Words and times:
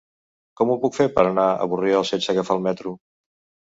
Com 0.61 0.71
ho 0.71 0.77
puc 0.85 0.97
fer 1.01 1.07
per 1.19 1.27
anar 1.33 1.45
a 1.53 1.71
Borriol 1.77 2.11
sense 2.15 2.35
agafar 2.37 2.61
el 2.61 2.69
metro? 2.71 2.99